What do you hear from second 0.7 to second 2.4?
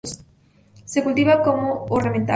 Se cultiva como ornamental.